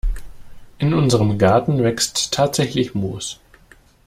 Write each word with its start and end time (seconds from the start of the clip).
In 0.79 0.95
unserem 0.95 1.37
Garten 1.37 1.83
wächst 1.83 2.31
tatsächlich 2.33 2.95
Moos. 2.95 3.39